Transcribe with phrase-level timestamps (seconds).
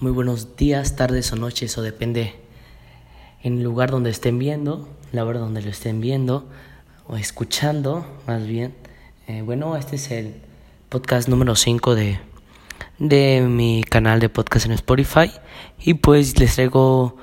[0.00, 2.36] Muy buenos días, tardes o noches, o depende
[3.42, 6.48] en el lugar donde estén viendo, la hora donde lo estén viendo
[7.08, 8.76] o escuchando, más bien.
[9.26, 10.36] Eh, bueno, este es el
[10.88, 12.20] podcast número 5 de,
[13.00, 15.32] de mi canal de podcast en Spotify
[15.80, 17.16] y pues les traigo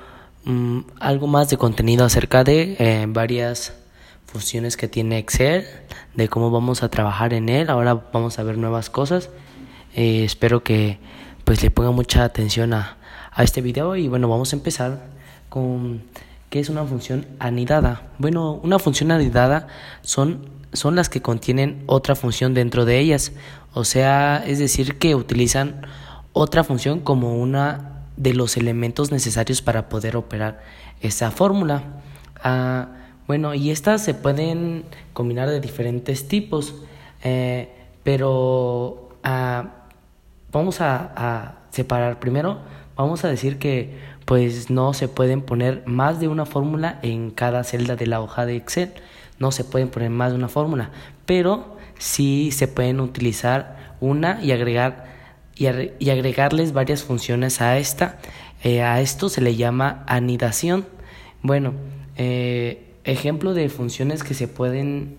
[0.43, 3.73] mm, algo más de contenido acerca de eh, varias
[4.25, 5.65] funciones que tiene Excel,
[6.13, 7.69] de cómo vamos a trabajar en él.
[7.69, 9.29] Ahora vamos a ver nuevas cosas.
[9.95, 10.99] Eh, espero que
[11.46, 12.98] pues le ponga mucha atención a,
[13.32, 15.05] a este video y bueno, vamos a empezar
[15.48, 16.02] con
[16.49, 18.09] qué es una función anidada.
[18.17, 19.67] Bueno, una función anidada
[20.02, 23.31] son, son las que contienen otra función dentro de ellas,
[23.73, 25.86] o sea, es decir, que utilizan
[26.34, 30.64] otra función como una de los elementos necesarios para poder operar
[31.02, 31.84] esa fórmula.
[32.44, 32.88] Ah,
[33.27, 36.75] bueno, y estas se pueden combinar de diferentes tipos,
[37.23, 37.70] eh,
[38.03, 39.84] pero ah,
[40.55, 42.59] vamos a, separar primero,
[42.95, 47.66] vamos a decir que pues no se pueden poner más de una fórmula en cada
[47.66, 48.94] celda de la hoja de Excel,
[49.38, 50.92] no se pueden poner más de una fórmula,
[51.25, 55.14] pero sí se pueden utilizar una y agregar
[55.58, 58.17] y, agregarles varias funciones a esta.
[58.64, 60.86] Eh, a esto se le llama anidación.
[61.42, 61.73] Bueno,
[62.17, 65.17] eh, ejemplo de funciones que se pueden,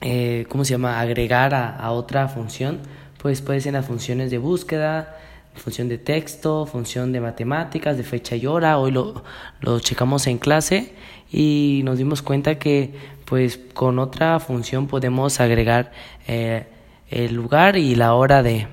[0.00, 2.80] eh, ¿cómo se llama?, agregar a, a otra función
[3.22, 5.16] pues puede ser las funciones de búsqueda,
[5.54, 8.78] función de texto, función de matemáticas, de fecha y hora.
[8.78, 9.22] Hoy lo,
[9.60, 10.92] lo checamos en clase
[11.30, 12.92] y nos dimos cuenta que
[13.24, 15.92] pues con otra función podemos agregar
[16.26, 16.66] eh,
[17.10, 18.66] el lugar y la hora de,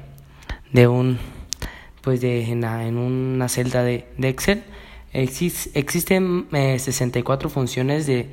[0.74, 1.20] de un
[2.02, 4.64] pues de en, en una celda de, de Excel.
[5.14, 8.30] existen eh, 64 funciones de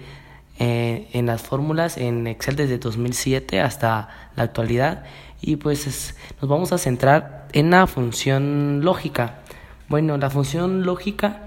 [0.58, 5.04] eh, en las fórmulas en Excel desde 2007 hasta la actualidad
[5.40, 9.40] y pues nos vamos a centrar en la función lógica.
[9.88, 11.42] Bueno, la función lógica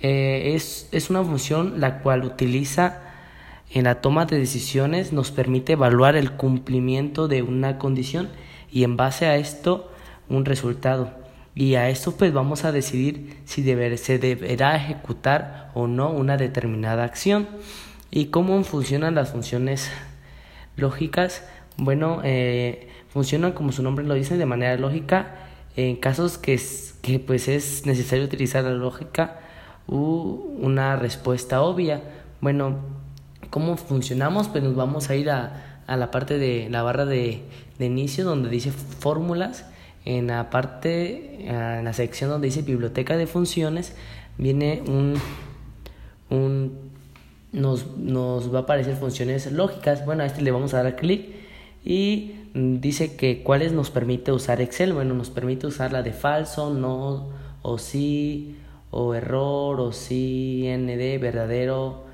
[0.00, 3.00] eh, es, es una función la cual utiliza
[3.70, 8.28] en la toma de decisiones, nos permite evaluar el cumplimiento de una condición
[8.70, 9.90] y en base a esto
[10.28, 11.12] un resultado.
[11.54, 13.62] Y a esto pues vamos a decidir si
[13.96, 17.48] se deberá ejecutar o no una determinada acción.
[18.16, 19.90] ¿Y cómo funcionan las funciones
[20.76, 21.42] lógicas?
[21.76, 25.34] Bueno, eh, funcionan como su nombre lo dice de manera lógica
[25.74, 26.56] en casos que,
[27.02, 29.40] que pues es necesario utilizar la lógica
[29.88, 32.04] u una respuesta obvia.
[32.40, 32.76] Bueno,
[33.50, 34.46] ¿cómo funcionamos?
[34.46, 37.42] Pues nos vamos a ir a, a la parte de la barra de,
[37.80, 39.66] de inicio donde dice fórmulas.
[40.04, 43.96] En la parte, en la sección donde dice biblioteca de funciones,
[44.38, 45.14] viene un,
[46.30, 46.83] un
[47.54, 50.04] nos, nos va a aparecer funciones lógicas.
[50.04, 51.26] Bueno, a este le vamos a dar clic
[51.84, 54.92] y dice que cuáles nos permite usar Excel.
[54.92, 57.28] Bueno, nos permite usar la de falso, no,
[57.62, 58.56] o sí,
[58.90, 62.04] o error, o sí, ND, verdadero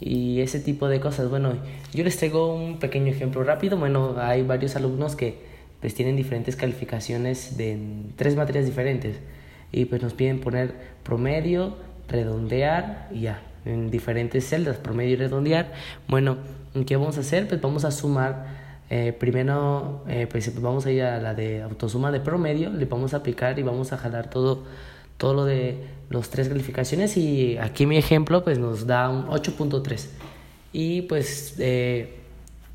[0.00, 1.28] y ese tipo de cosas.
[1.28, 1.54] Bueno,
[1.92, 3.76] yo les traigo un pequeño ejemplo rápido.
[3.76, 7.78] Bueno, hay varios alumnos que pues tienen diferentes calificaciones de
[8.16, 9.18] tres materias diferentes
[9.72, 10.72] y pues nos piden poner
[11.02, 11.76] promedio,
[12.08, 15.72] redondear y ya en diferentes celdas, promedio y redondear.
[16.08, 16.36] Bueno,
[16.86, 17.48] ¿qué vamos a hacer?
[17.48, 18.46] Pues vamos a sumar
[18.90, 23.14] eh, primero, eh, pues vamos a ir a la de autosuma de promedio, le vamos
[23.14, 24.64] a aplicar y vamos a jalar todo,
[25.16, 25.78] todo lo de
[26.10, 30.06] los tres calificaciones y aquí mi ejemplo pues nos da un 8.3
[30.72, 32.20] y pues eh,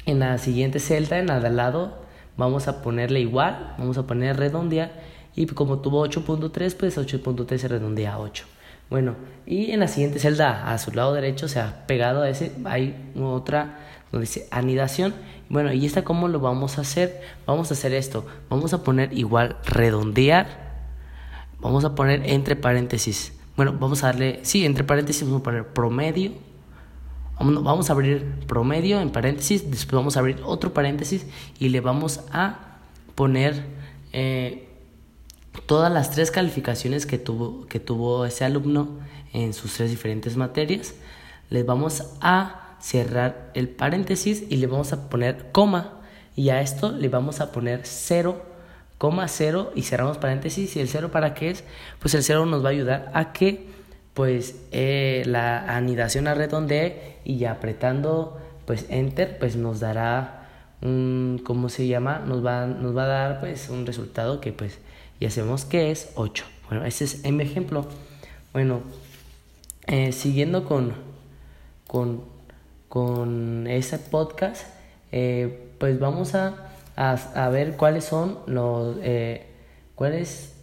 [0.05, 1.93] en la siguiente celda, en la al lado,
[2.37, 4.91] vamos a ponerle igual, vamos a poner redondear
[5.35, 8.45] y como tuvo 8.3 pues 8.3 se redondea a 8.
[8.89, 12.51] Bueno, y en la siguiente celda, a su lado derecho, o sea, pegado a ese,
[12.65, 13.79] hay otra
[14.11, 15.13] donde dice anidación.
[15.49, 17.21] Bueno, ¿y esta cómo lo vamos a hacer?
[17.45, 18.25] Vamos a hacer esto.
[18.49, 20.69] Vamos a poner igual redondear.
[21.59, 23.33] Vamos a poner entre paréntesis.
[23.55, 26.31] Bueno, vamos a darle, sí, entre paréntesis vamos a poner promedio.
[27.39, 31.25] Vamos a abrir promedio en paréntesis, después vamos a abrir otro paréntesis
[31.57, 32.79] y le vamos a
[33.15, 33.65] poner
[34.11, 34.68] eh,
[35.65, 38.99] todas las tres calificaciones que tuvo, que tuvo ese alumno
[39.33, 40.93] en sus tres diferentes materias.
[41.49, 45.93] Les vamos a cerrar el paréntesis y le vamos a poner coma.
[46.35, 48.41] Y a esto le vamos a poner 0,
[48.97, 50.75] coma 0 y cerramos paréntesis.
[50.75, 51.63] ¿Y el 0 para qué es?
[51.99, 53.67] Pues el 0 nos va a ayudar a que
[54.13, 60.47] pues eh, la anidación arredondee y apretando pues enter pues nos dará
[60.81, 62.19] un, ¿cómo se llama?
[62.25, 64.79] Nos va, nos va a dar pues un resultado que pues
[65.19, 66.45] ya sabemos que es 8.
[66.69, 67.87] Bueno, ese es mi ejemplo.
[68.53, 68.81] Bueno,
[69.87, 70.93] eh, siguiendo con,
[71.87, 72.23] con,
[72.87, 74.67] con ese podcast,
[75.11, 79.47] eh, pues vamos a, a, ver cuáles son los, eh,
[79.95, 80.55] cuál es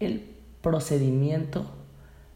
[0.00, 0.22] el
[0.60, 1.66] procedimiento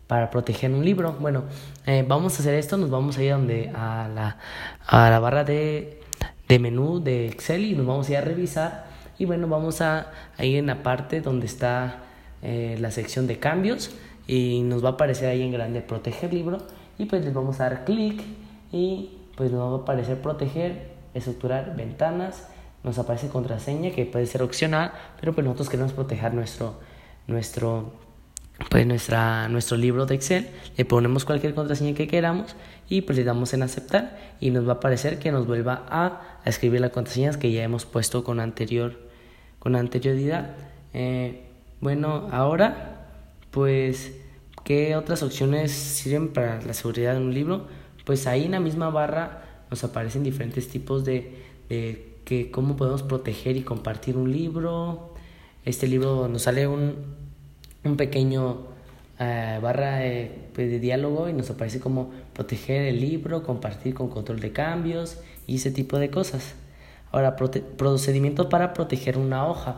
[0.06, 1.16] para proteger un libro.
[1.20, 1.44] Bueno,
[1.86, 4.38] eh, vamos a hacer esto, nos vamos a ir donde, a, la,
[4.86, 6.00] a la barra de,
[6.48, 8.86] de menú de Excel y nos vamos a ir a revisar.
[9.22, 11.98] Y bueno, vamos a, a ir en la parte donde está
[12.42, 13.92] eh, la sección de cambios.
[14.26, 16.58] Y nos va a aparecer ahí en grande proteger libro.
[16.98, 18.20] Y pues les vamos a dar clic
[18.72, 22.48] y pues nos va a aparecer proteger, estructurar ventanas,
[22.82, 24.90] nos aparece contraseña que puede ser opcional,
[25.20, 26.80] pero pues nosotros queremos proteger nuestro,
[27.28, 27.92] nuestro,
[28.70, 32.56] pues nuestra, nuestro libro de Excel, le ponemos cualquier contraseña que queramos
[32.88, 34.18] y pues le damos en aceptar.
[34.40, 37.86] Y nos va a aparecer que nos vuelva a, escribir las contraseñas que ya hemos
[37.86, 39.11] puesto con anterior
[39.62, 40.56] con anterioridad.
[40.92, 41.44] Eh,
[41.80, 43.06] bueno, ahora
[43.52, 44.12] pues
[44.64, 47.68] ¿qué otras opciones sirven para la seguridad de un libro?
[48.04, 51.36] Pues ahí en la misma barra nos aparecen diferentes tipos de,
[51.68, 55.14] de que cómo podemos proteger y compartir un libro.
[55.64, 56.96] Este libro nos sale un,
[57.84, 58.62] un pequeño
[59.20, 60.00] eh, barra
[60.54, 65.18] pues, de, diálogo y nos aparece como proteger el libro, compartir con control de cambios
[65.46, 66.56] y ese tipo de cosas.
[67.12, 69.76] Ahora, procedimientos para proteger una hoja.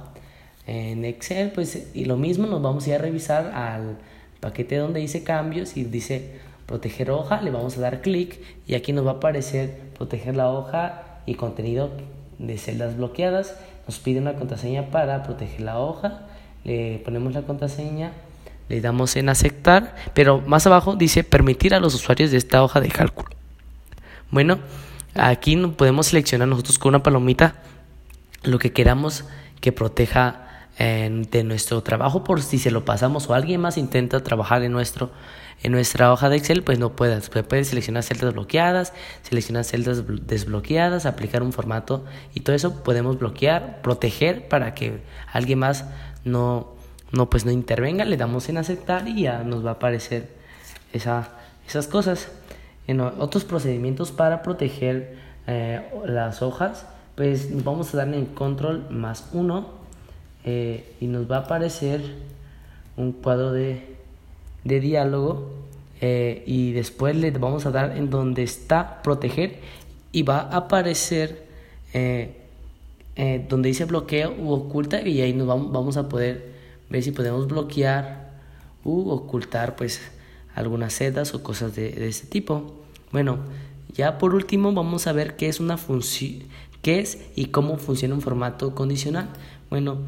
[0.66, 3.98] En Excel, pues, y lo mismo, nos vamos a ir a revisar al
[4.40, 8.92] paquete donde dice cambios y dice proteger hoja, le vamos a dar clic y aquí
[8.92, 11.90] nos va a aparecer proteger la hoja y contenido
[12.38, 13.56] de celdas bloqueadas.
[13.86, 16.22] Nos pide una contraseña para proteger la hoja.
[16.64, 18.12] Le ponemos la contraseña,
[18.70, 22.80] le damos en aceptar, pero más abajo dice permitir a los usuarios de esta hoja
[22.80, 23.28] de cálculo.
[24.30, 24.58] Bueno,
[25.14, 27.56] aquí podemos seleccionar nosotros con una palomita
[28.42, 29.24] lo que queramos
[29.60, 30.40] que proteja
[30.78, 35.12] de nuestro trabajo por si se lo pasamos o alguien más intenta trabajar en nuestro
[35.62, 41.06] en nuestra hoja de Excel pues no puedes puedes seleccionar celdas bloqueadas seleccionar celdas desbloqueadas
[41.06, 45.00] aplicar un formato y todo eso podemos bloquear proteger para que
[45.32, 45.84] alguien más
[46.24, 46.74] no
[47.14, 48.04] no pues no intervenga.
[48.04, 50.28] Le damos en aceptar y ya nos va a aparecer
[50.92, 51.30] esa,
[51.66, 52.28] esas cosas
[52.86, 55.16] en otros procedimientos para proteger
[55.46, 59.68] eh, las hojas pues vamos a darle en control más uno
[60.44, 62.02] eh, y nos va a aparecer
[62.96, 63.96] un cuadro de,
[64.64, 65.50] de diálogo
[66.00, 69.58] eh, y después le vamos a dar en donde está proteger
[70.12, 71.44] y va a aparecer
[71.92, 72.34] eh,
[73.48, 76.52] donde dice bloqueo u oculta y ahí nos vamos, vamos a poder
[76.90, 78.32] ver si podemos bloquear
[78.82, 80.00] u ocultar pues
[80.54, 82.84] algunas sedas o cosas de, de este tipo.
[83.12, 83.38] Bueno,
[83.94, 86.42] ya por último vamos a ver qué es una función,
[86.82, 89.28] qué es y cómo funciona un formato condicional.
[89.70, 89.98] Bueno,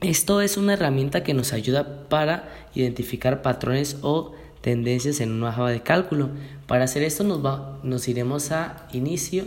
[0.00, 5.68] esto es una herramienta que nos ayuda para identificar patrones o tendencias en una hoja
[5.68, 6.30] de cálculo.
[6.66, 9.44] Para hacer esto nos, va, nos iremos a inicio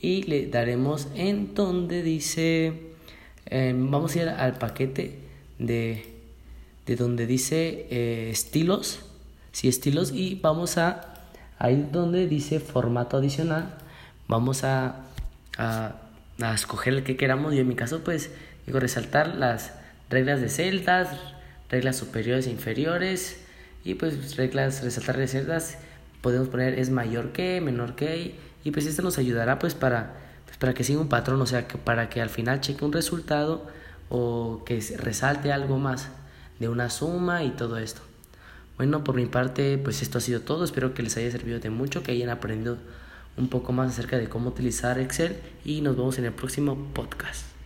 [0.00, 2.92] y le daremos en donde dice,
[3.46, 5.18] eh, vamos a ir al paquete
[5.58, 6.04] de,
[6.86, 9.00] de donde dice eh, estilos,
[9.58, 11.14] sí, estilos y vamos a,
[11.58, 13.74] ahí donde dice formato adicional,
[14.28, 15.00] vamos a,
[15.56, 15.96] a,
[16.40, 17.54] a escoger el que queramos.
[17.54, 18.30] y en mi caso pues
[18.68, 19.72] Digo, resaltar las
[20.10, 21.08] reglas de celdas,
[21.70, 23.42] reglas superiores e inferiores
[23.82, 25.78] y pues reglas, resaltar de celdas,
[26.20, 28.34] podemos poner es mayor que, menor que
[28.64, 31.66] y pues esto nos ayudará pues para, pues, para que siga un patrón, o sea,
[31.66, 33.66] que para que al final cheque un resultado
[34.10, 36.10] o que resalte algo más
[36.58, 38.02] de una suma y todo esto.
[38.78, 40.64] Bueno, por mi parte, pues esto ha sido todo.
[40.64, 42.78] Espero que les haya servido de mucho, que hayan aprendido
[43.36, 47.57] un poco más acerca de cómo utilizar Excel y nos vemos en el próximo podcast.